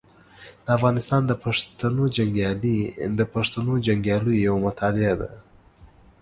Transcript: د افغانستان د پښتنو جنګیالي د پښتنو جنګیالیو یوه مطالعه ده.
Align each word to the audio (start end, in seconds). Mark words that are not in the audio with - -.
د 0.65 0.67
افغانستان 0.77 1.21
د 1.27 1.31
پښتنو 1.43 2.03
جنګیالي 2.17 2.77
د 3.19 3.21
پښتنو 3.33 3.73
جنګیالیو 3.87 4.43
یوه 4.47 4.59
مطالعه 4.67 5.15
ده. 5.21 5.31